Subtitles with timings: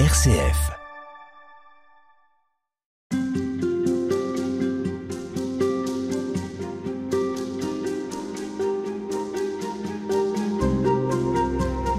[0.00, 0.72] RCF.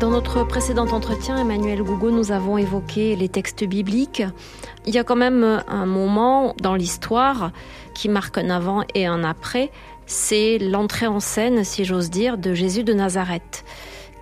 [0.01, 4.23] Dans notre précédent entretien, Emmanuel Gougo, nous avons évoqué les textes bibliques.
[4.85, 7.51] Il y a quand même un moment dans l'histoire
[7.93, 9.71] qui marque un avant et un après,
[10.05, 13.63] c'est l'entrée en scène, si j'ose dire, de Jésus de Nazareth.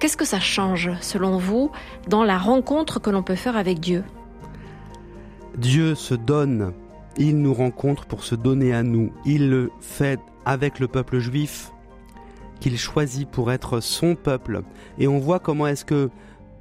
[0.03, 1.71] Qu'est-ce que ça change, selon vous,
[2.09, 4.03] dans la rencontre que l'on peut faire avec Dieu?
[5.57, 6.73] Dieu se donne,
[7.15, 9.13] il nous rencontre pour se donner à nous.
[9.23, 11.71] Il le fait avec le peuple juif
[12.59, 14.63] qu'il choisit pour être son peuple.
[14.99, 16.09] Et on voit comment est-ce que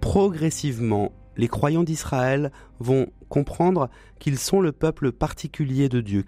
[0.01, 6.27] progressivement les croyants d'Israël vont comprendre qu'ils sont le peuple particulier de Dieu.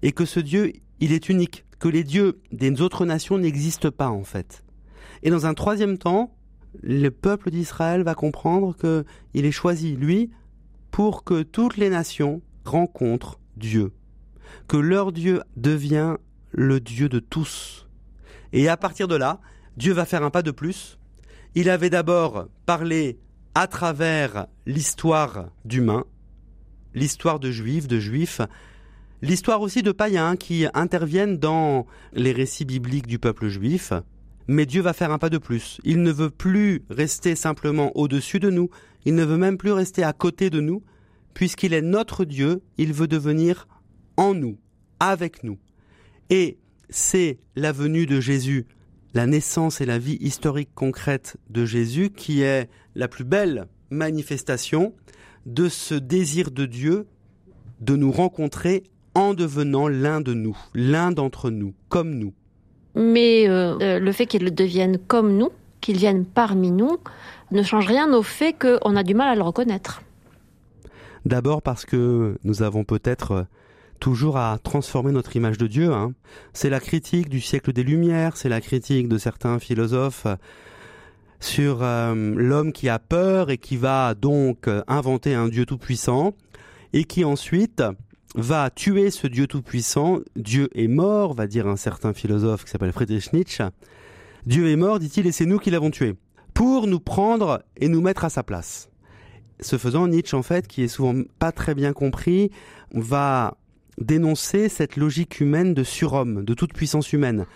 [0.00, 4.08] Et que ce Dieu, il est unique, que les dieux des autres nations n'existent pas
[4.08, 4.64] en fait.
[5.22, 6.30] Et dans un troisième temps,
[6.82, 10.30] le peuple d'Israël va comprendre qu'il est choisi, lui,
[10.90, 13.92] pour que toutes les nations rencontrent Dieu.
[14.68, 16.16] Que leur Dieu devient
[16.52, 17.86] le Dieu de tous.
[18.52, 19.40] Et à partir de là,
[19.76, 20.98] Dieu va faire un pas de plus.
[21.54, 23.18] Il avait d'abord parlé
[23.54, 26.04] à travers l'histoire d'humains,
[26.94, 28.40] l'histoire de juifs, de juifs,
[29.22, 33.92] l'histoire aussi de païens qui interviennent dans les récits bibliques du peuple juif.
[34.46, 35.80] Mais Dieu va faire un pas de plus.
[35.84, 38.70] Il ne veut plus rester simplement au-dessus de nous,
[39.04, 40.82] il ne veut même plus rester à côté de nous,
[41.32, 43.66] puisqu'il est notre Dieu, il veut devenir
[44.16, 44.58] en nous,
[45.00, 45.58] avec nous.
[46.30, 46.58] Et
[46.90, 48.66] c'est la venue de Jésus,
[49.14, 54.94] la naissance et la vie historique concrète de Jésus qui est la plus belle manifestation
[55.46, 57.06] de ce désir de Dieu
[57.80, 58.84] de nous rencontrer
[59.14, 62.34] en devenant l'un de nous, l'un d'entre nous, comme nous.
[62.94, 65.50] Mais euh, euh, le fait qu'il devienne comme nous,
[65.80, 66.98] qu'il vienne parmi nous,
[67.50, 70.02] ne change rien au fait qu'on a du mal à le reconnaître.
[71.24, 73.46] D'abord parce que nous avons peut-être
[74.00, 75.92] toujours à transformer notre image de Dieu.
[75.92, 76.12] Hein.
[76.52, 80.26] C'est la critique du siècle des Lumières, c'est la critique de certains philosophes
[81.40, 86.34] sur euh, l'homme qui a peur et qui va donc euh, inventer un Dieu tout-puissant
[86.92, 87.82] et qui ensuite
[88.34, 90.20] va tuer ce Dieu tout-puissant.
[90.36, 93.64] Dieu est mort, va dire un certain philosophe qui s'appelle Friedrich Nietzsche.
[94.46, 96.14] Dieu est mort, dit-il, et c'est nous qui l'avons tué,
[96.52, 98.90] pour nous prendre et nous mettre à sa place.
[99.60, 102.50] Ce faisant, Nietzsche, en fait, qui est souvent pas très bien compris,
[102.92, 103.56] va
[103.98, 107.46] dénoncer cette logique humaine de surhomme, de toute puissance humaine.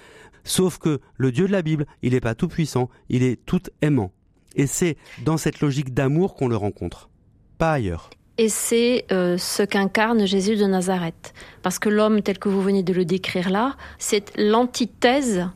[0.45, 3.62] Sauf que le Dieu de la Bible, il n'est pas tout puissant, il est tout
[3.83, 4.12] aimant.
[4.55, 7.10] Et c'est dans cette logique d'amour qu'on le rencontre,
[7.59, 8.10] pas ailleurs.
[8.38, 11.34] Et c'est euh, ce qu'incarne Jésus de Nazareth.
[11.62, 15.49] Parce que l'homme tel que vous venez de le décrire là, c'est l'antithèse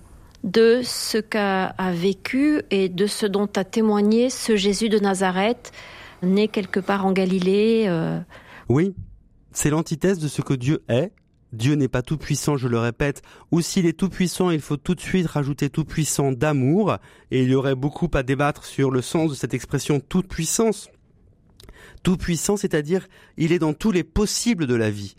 [0.43, 5.71] de ce qu'a vécu et de ce dont a témoigné ce Jésus de Nazareth,
[6.23, 7.85] né quelque part en Galilée.
[7.87, 8.19] Euh.
[8.69, 8.95] Oui,
[9.53, 11.13] c'est l'antithèse de ce que Dieu est.
[11.53, 14.79] Dieu n'est pas tout puissant, je le répète, ou s'il est tout puissant, il faut
[14.79, 16.97] tout de suite rajouter tout puissant d'amour,
[17.31, 20.29] et il y aurait beaucoup à débattre sur le sens de cette expression toute
[22.03, 22.13] puissance.
[22.13, 25.15] Tout puissant, c'est-à-dire, il est dans tous les possibles de la vie.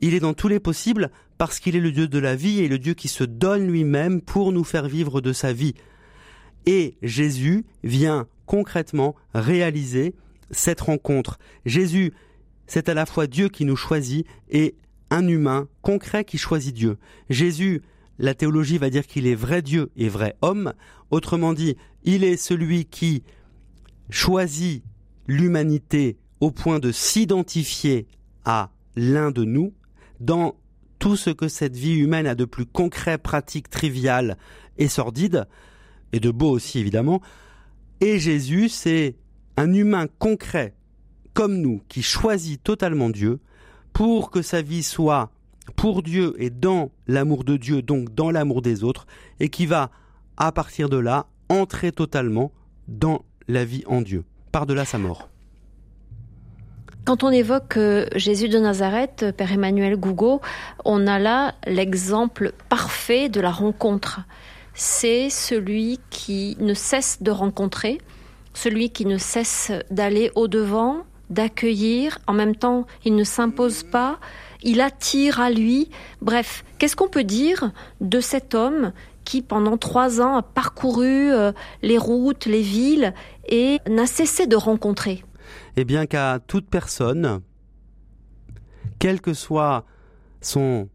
[0.00, 2.68] Il est dans tous les possibles parce qu'il est le Dieu de la vie et
[2.68, 5.74] le Dieu qui se donne lui-même pour nous faire vivre de sa vie.
[6.66, 10.14] Et Jésus vient concrètement réaliser
[10.50, 11.38] cette rencontre.
[11.64, 12.12] Jésus
[12.66, 14.74] c'est à la fois Dieu qui nous choisit et
[15.10, 16.96] un humain concret qui choisit Dieu.
[17.28, 17.82] Jésus,
[18.18, 20.72] la théologie va dire qu'il est vrai Dieu et vrai homme.
[21.10, 23.24] Autrement dit, il est celui qui
[24.08, 24.82] choisit
[25.32, 28.06] l'humanité au point de s'identifier
[28.44, 29.72] à l'un de nous
[30.20, 30.56] dans
[30.98, 34.36] tout ce que cette vie humaine a de plus concret, pratique, trivial
[34.78, 35.46] et sordide,
[36.12, 37.20] et de beau aussi évidemment.
[38.00, 39.16] Et Jésus, c'est
[39.56, 40.74] un humain concret
[41.34, 43.40] comme nous, qui choisit totalement Dieu,
[43.92, 45.30] pour que sa vie soit
[45.76, 49.06] pour Dieu et dans l'amour de Dieu, donc dans l'amour des autres,
[49.40, 49.90] et qui va,
[50.36, 52.52] à partir de là, entrer totalement
[52.88, 55.28] dans la vie en Dieu, par-delà sa mort.
[57.04, 60.40] Quand on évoque euh, Jésus de Nazareth, Père Emmanuel Gougo,
[60.84, 64.20] on a là l'exemple parfait de la rencontre.
[64.74, 67.98] C'est celui qui ne cesse de rencontrer,
[68.54, 70.98] celui qui ne cesse d'aller au-devant,
[71.28, 74.20] d'accueillir, en même temps il ne s'impose pas,
[74.62, 75.90] il attire à lui.
[76.20, 78.92] Bref, qu'est-ce qu'on peut dire de cet homme
[79.24, 81.52] qui pendant trois ans a parcouru euh,
[81.82, 83.14] les routes, les villes
[83.48, 85.24] et n'a cessé de rencontrer
[85.76, 87.40] Eh bien qu'à toute personne,
[88.98, 89.84] quel que soit
[90.40, 90.88] son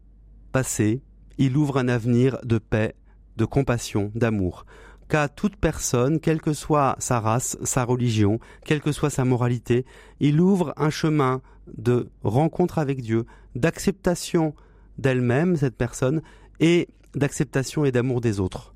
[0.52, 1.02] passé,
[1.38, 2.94] il ouvre un avenir de paix,
[3.36, 4.64] de compassion, d'amour.
[5.08, 9.86] qu'à toute personne, quelle que soit sa race, sa religion, quelle que soit sa moralité,
[10.20, 11.40] il ouvre un chemin
[11.76, 14.54] de rencontre avec Dieu, d'acceptation
[14.98, 16.20] d'elle-même, cette personne,
[16.60, 18.74] et d'acceptation et d'amour des autres.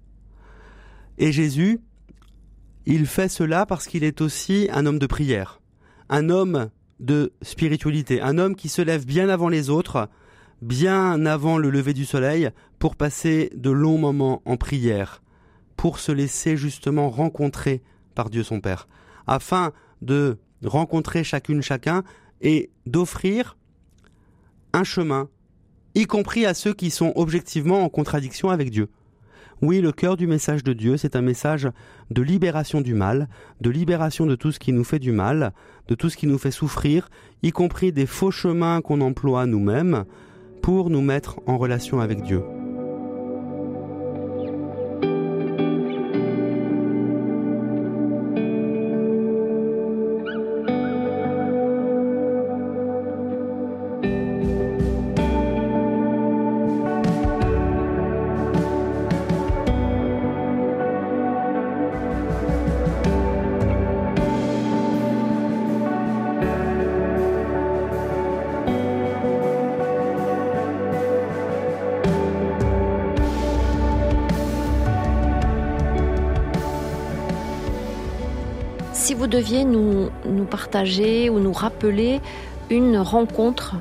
[1.18, 1.80] Et Jésus,
[2.86, 5.60] il fait cela parce qu'il est aussi un homme de prière,
[6.08, 6.70] un homme
[7.00, 10.08] de spiritualité, un homme qui se lève bien avant les autres,
[10.62, 15.22] bien avant le lever du soleil, pour passer de longs moments en prière,
[15.76, 17.82] pour se laisser justement rencontrer
[18.14, 18.88] par Dieu son Père,
[19.26, 22.04] afin de rencontrer chacune chacun
[22.40, 23.56] et d'offrir
[24.72, 25.28] un chemin,
[25.94, 28.88] y compris à ceux qui sont objectivement en contradiction avec Dieu.
[29.60, 31.68] Oui, le cœur du message de Dieu, c'est un message
[32.10, 33.28] de libération du mal,
[33.60, 35.52] de libération de tout ce qui nous fait du mal,
[35.86, 37.10] de tout ce qui nous fait souffrir,
[37.44, 40.04] y compris des faux chemins qu'on emploie nous-mêmes
[40.62, 42.42] pour nous mettre en relation avec Dieu.
[79.02, 82.20] Si vous deviez nous, nous partager ou nous rappeler
[82.70, 83.74] une rencontre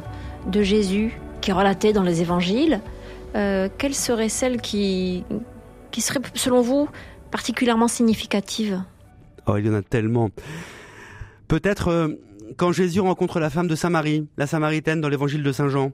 [0.48, 2.82] de Jésus qui est relatée dans les évangiles,
[3.36, 5.24] euh, quelle serait celle qui,
[5.92, 6.90] qui serait, selon vous,
[7.30, 8.82] particulièrement significative?
[9.46, 10.32] Oh, il y en a tellement.
[11.48, 12.08] Peut-être euh,
[12.58, 15.92] quand Jésus rencontre la femme de Samarie, la Samaritaine dans l'évangile de Saint Jean.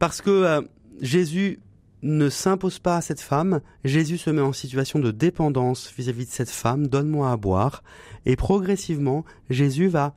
[0.00, 0.62] Parce que euh,
[1.00, 1.60] Jésus
[2.02, 6.30] ne s'impose pas à cette femme, Jésus se met en situation de dépendance vis-à-vis de
[6.30, 7.82] cette femme, donne-moi à boire,
[8.26, 10.14] et progressivement, Jésus va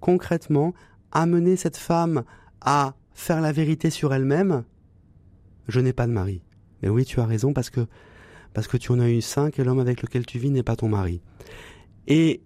[0.00, 0.74] concrètement
[1.12, 2.24] amener cette femme
[2.60, 4.64] à faire la vérité sur elle-même.
[5.68, 6.42] Je n'ai pas de mari.
[6.82, 7.86] Mais oui, tu as raison parce que
[8.54, 10.74] parce que tu en as eu cinq et l'homme avec lequel tu vis n'est pas
[10.74, 11.20] ton mari.
[12.06, 12.42] Et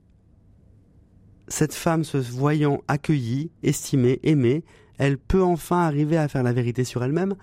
[1.49, 4.65] cette femme se voyant accueillie, estimée, aimée,
[4.99, 7.35] elle peut enfin arriver à faire la vérité sur elle-même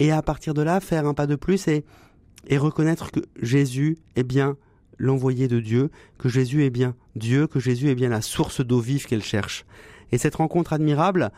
[0.00, 1.84] et à partir de là faire un pas de plus et,
[2.56, 4.56] reconnaître que Jésus est bien
[4.98, 8.80] l'envoyé de Dieu, que Jésus est bien Dieu, que Jésus est bien la source d'eau
[8.80, 9.64] vive qu'elle cherche.
[10.10, 11.30] Et cette rencontre admirable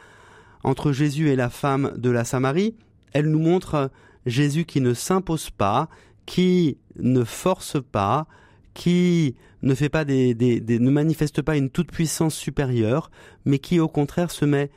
[0.62, 2.76] entre Jésus et la femme de la Samarie,
[3.12, 3.90] elle nous montre
[4.26, 5.88] Jésus qui ne s'impose pas,
[6.24, 8.28] qui ne force pas,
[8.74, 13.10] qui ne fait pas des ne manifeste pas une toute puissance supérieure,
[13.44, 14.70] mais qui au contraire se met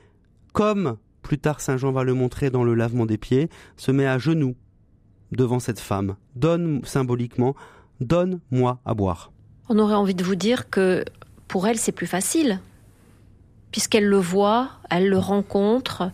[0.53, 4.06] comme plus tard Saint Jean va le montrer dans le lavement des pieds, se met
[4.06, 4.56] à genoux
[5.31, 7.56] devant cette femme, donne symboliquement,
[8.00, 9.31] donne-moi à boire.
[9.68, 11.04] On aurait envie de vous dire que
[11.48, 12.60] pour elle c'est plus facile,
[13.72, 16.12] puisqu'elle le voit, elle le rencontre,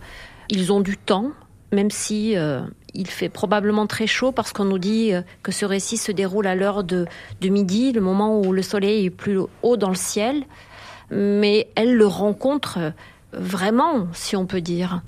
[0.50, 1.32] ils ont du temps,
[1.74, 2.62] même si euh,
[2.94, 6.48] il fait probablement très chaud parce qu'on nous dit euh, que ce récit se déroule
[6.48, 7.06] à l'heure de,
[7.42, 10.44] de midi, le moment où le soleil est plus haut dans le ciel,
[11.12, 12.94] mais elle le rencontre
[13.34, 15.04] vraiment, si on peut dire.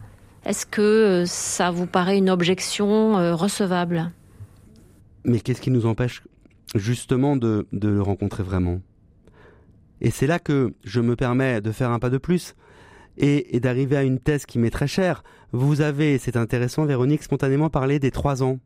[0.46, 4.12] Est-ce que ça vous paraît une objection euh, recevable?
[5.24, 6.24] Mais qu'est-ce qui nous empêche
[6.76, 8.82] justement de, le rencontrer vraiment?
[10.02, 12.56] Et c'est là que je me permets de faire un pas de plus
[13.18, 15.24] et, et d'arriver à une thèse qui m'est très chère.
[15.54, 18.60] Vous avez, c'est intéressant, Véronique, spontanément parlé des trois ans.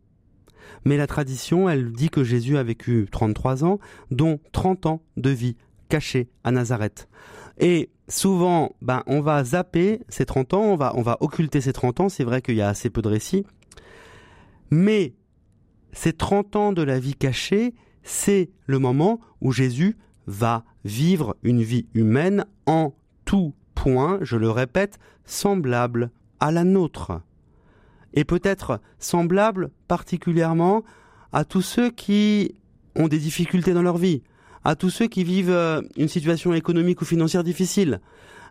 [0.84, 5.30] Mais la tradition, elle dit que Jésus a vécu 33 ans, dont 30 ans de
[5.30, 5.56] vie
[5.90, 7.08] cachée à Nazareth.
[7.60, 11.74] Et souvent, ben, on va zapper ces 30 ans, on va, on va occulter ces
[11.74, 13.46] 30 ans, c'est vrai qu'il y a assez peu de récits.
[14.70, 15.14] Mais
[15.92, 17.74] ces 30 ans de la vie cachée,
[18.04, 19.98] c'est le moment où Jésus
[20.28, 22.94] va vivre une vie humaine en
[23.26, 27.22] tout point, je le répète, semblable à la nôtre.
[28.14, 30.84] Et peut-être semblable particulièrement
[31.34, 32.56] à tous ceux qui
[32.96, 34.24] ont des difficultés dans leur vie,
[34.68, 38.02] à tous ceux qui vivent euh, une situation économique ou financière difficile,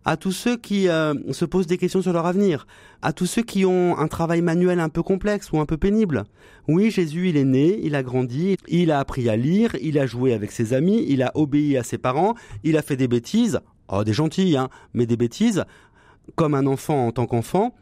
[0.06, 2.66] à tous ceux qui euh, se posent des questions sur leur avenir,
[3.02, 6.25] à tous ceux qui ont un travail manuel un peu complexe ou un peu pénible.
[6.68, 10.06] Oui, Jésus, il est né, il a grandi, il a appris à lire, il a
[10.06, 13.61] joué avec ses amis, il a obéi à ses parents, il a fait des bêtises,
[13.88, 15.64] oh des gentilles, hein, mais des bêtises,
[16.35, 17.75] comme un enfant en tant qu'enfant.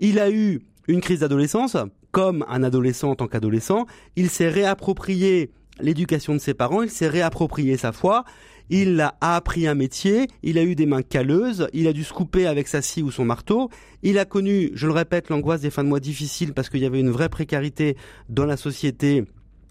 [0.00, 1.76] Il a eu une crise d'adolescence,
[2.10, 3.84] comme un adolescent en tant qu'adolescent.
[4.16, 8.24] Il s'est réapproprié l'éducation de ses parents, il s'est réapproprié sa foi,
[8.70, 12.12] il a appris un métier, il a eu des mains calleuses, il a dû se
[12.12, 13.70] couper avec sa scie ou son marteau,
[14.02, 16.86] il a connu, je le répète, l'angoisse des fins de mois difficiles parce qu'il y
[16.86, 17.96] avait une vraie précarité
[18.28, 19.24] dans la société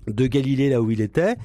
[0.07, 1.35] de Galilée là où il était.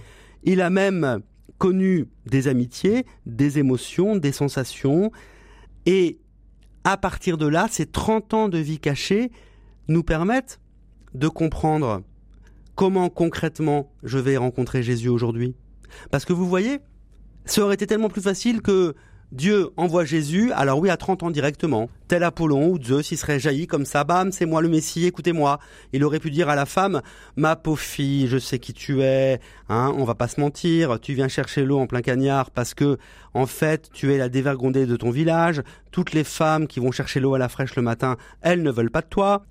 [0.45, 1.21] Il a même
[1.59, 5.11] connu des amitiés, des émotions, des sensations.
[5.87, 6.19] Et
[6.85, 9.31] à partir de là, ces 30 ans de vie cachée
[9.89, 10.61] nous permettent
[11.15, 12.03] de comprendre
[12.77, 15.57] comment concrètement je vais rencontrer Jésus aujourd'hui?
[16.13, 16.79] Parce que vous voyez,
[17.45, 18.95] ça aurait été tellement plus facile que
[19.33, 21.91] Dieu envoie Jésus, alors oui, à 30 ans directement.
[22.07, 25.59] Tel Apollon ou Zeus, il serait jailli comme ça, bam, c'est moi le Messie, écoutez-moi.
[25.93, 27.03] Il aurait pu dire à la femme,
[27.35, 31.15] ma pauvre fille, je sais qui tu es, hein, on va pas se mentir, tu
[31.15, 32.99] viens chercher l'eau en plein cagnard parce que,
[33.35, 37.19] en fait, tu es la dévergondée de ton village, toutes les femmes qui vont chercher
[37.19, 39.45] l'eau à la fraîche le matin, elles ne veulent pas de toi.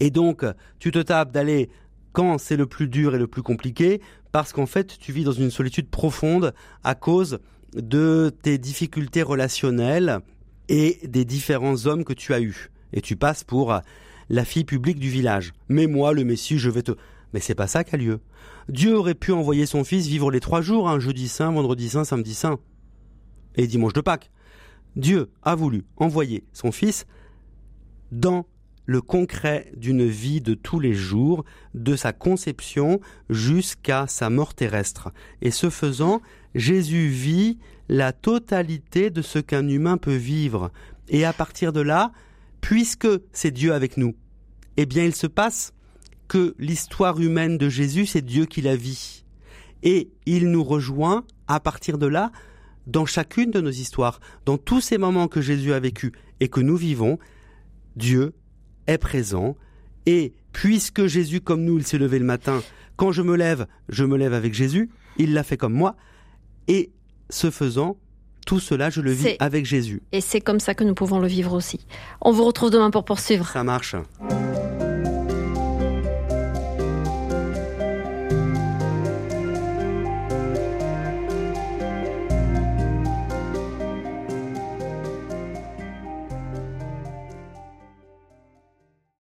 [0.00, 0.44] Et donc,
[0.80, 1.70] tu te tapes d'aller
[2.14, 4.00] quand c'est le plus dur et le plus compliqué,
[4.32, 6.54] parce qu'en fait, tu vis dans une solitude profonde
[6.84, 7.40] à cause
[7.74, 10.20] de tes difficultés relationnelles
[10.68, 12.70] et des différents hommes que tu as eus.
[12.92, 13.80] Et tu passes pour
[14.30, 15.52] la fille publique du village.
[15.68, 16.92] Mais moi, le Messie, je vais te...
[17.32, 18.20] Mais c'est pas ça qui a lieu.
[18.68, 22.04] Dieu aurait pu envoyer son fils vivre les trois jours, un jeudi saint, vendredi saint,
[22.04, 22.58] samedi saint
[23.56, 24.30] et dimanche de Pâques.
[24.94, 27.06] Dieu a voulu envoyer son fils
[28.12, 28.46] dans
[28.86, 33.00] le concret d'une vie de tous les jours, de sa conception
[33.30, 35.10] jusqu'à sa mort terrestre.
[35.42, 36.20] Et ce faisant,
[36.54, 40.70] Jésus vit la totalité de ce qu'un humain peut vivre.
[41.08, 42.12] Et à partir de là,
[42.60, 44.14] puisque c'est Dieu avec nous,
[44.76, 45.72] eh bien il se passe
[46.28, 49.24] que l'histoire humaine de Jésus, c'est Dieu qui la vit.
[49.82, 52.32] Et il nous rejoint à partir de là
[52.86, 56.60] dans chacune de nos histoires, dans tous ces moments que Jésus a vécu et que
[56.60, 57.18] nous vivons,
[57.96, 58.34] Dieu
[58.86, 59.56] est présent.
[60.06, 62.62] Et puisque Jésus, comme nous, il s'est levé le matin,
[62.96, 65.96] quand je me lève, je me lève avec Jésus, il l'a fait comme moi.
[66.68, 66.90] Et
[67.30, 67.96] ce faisant,
[68.46, 70.02] tout cela, je le vis avec Jésus.
[70.12, 71.80] Et c'est comme ça que nous pouvons le vivre aussi.
[72.20, 73.48] On vous retrouve demain pour poursuivre.
[73.48, 73.96] Ça marche.